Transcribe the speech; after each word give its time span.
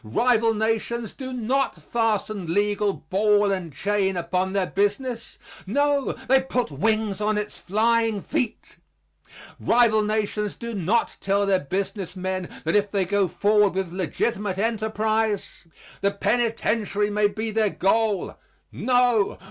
Rival 0.03 0.55
nations 0.55 1.13
do 1.13 1.31
not 1.31 1.75
fasten 1.79 2.51
legal 2.51 2.91
ball 3.11 3.51
and 3.51 3.71
chain 3.71 4.17
upon 4.17 4.51
their 4.53 4.65
business 4.65 5.37
no, 5.67 6.13
they 6.27 6.41
put 6.41 6.71
wings 6.71 7.21
on 7.21 7.37
its 7.37 7.59
flying 7.59 8.19
feet. 8.19 8.77
Rival 9.59 10.01
nations 10.01 10.55
do 10.55 10.73
not 10.73 11.17
tell 11.21 11.45
their 11.45 11.59
business 11.59 12.15
men 12.15 12.49
that 12.63 12.75
if 12.75 12.89
they 12.89 13.05
go 13.05 13.27
forward 13.27 13.75
with 13.75 13.91
legitimate 13.91 14.57
enterprise 14.57 15.47
the 16.01 16.09
penitentiary 16.09 17.11
may 17.11 17.27
be 17.27 17.51
their 17.51 17.69
goal. 17.69 18.35
No! 18.71 19.37